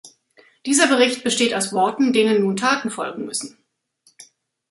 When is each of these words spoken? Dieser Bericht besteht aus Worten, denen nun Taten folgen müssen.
Dieser 0.65 0.87
Bericht 0.87 1.23
besteht 1.23 1.53
aus 1.53 1.73
Worten, 1.73 2.11
denen 2.11 2.41
nun 2.41 2.55
Taten 2.55 2.89
folgen 2.89 3.25
müssen. 3.25 3.59